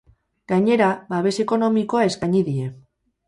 [0.51, 2.73] Gainera, babes ekonomikoa eskaini die.